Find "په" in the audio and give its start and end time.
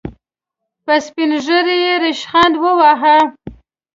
0.85-0.93